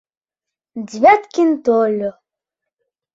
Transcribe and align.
Девяткин 0.89 1.49
тольо. 1.65 2.11